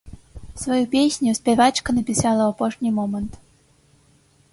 [0.61, 3.37] Сваю песню спявачка напісала ў апошні момант.